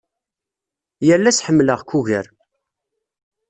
[1.07, 2.25] Yal ass ḥemmleɣ-k ugar.